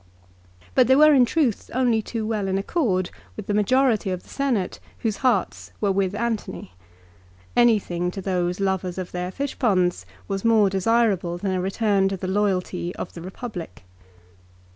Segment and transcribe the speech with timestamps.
[0.73, 4.29] But they were in truth only too well in accord with the majority of the
[4.29, 6.71] Senate whose hearts were with Antony.
[7.55, 12.27] Anything to those lovers of their fishponds was more desirable than a return to the
[12.27, 13.83] loyalty of the Eepublic.